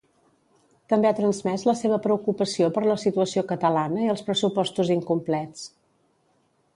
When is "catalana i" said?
3.53-4.09